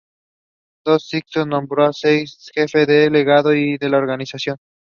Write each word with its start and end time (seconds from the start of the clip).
Don 0.83 0.99
Sixto 0.99 1.45
nombró 1.45 1.85
a 1.85 1.93
Sáenz-Díez 1.93 2.51
jefe 2.55 2.87
delegado 2.87 3.49
de 3.49 3.77
la 3.81 3.99
organización. 3.99 4.57